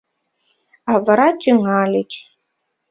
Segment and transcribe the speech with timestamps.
[0.91, 2.11] А вара тӱҥальыч...